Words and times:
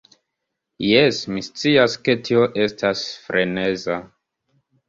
Jes, 0.91 1.19
mi 1.35 1.43
scias 1.49 1.99
ke 2.07 2.17
tio 2.29 2.47
estas 2.65 3.07
freneza 3.27 4.03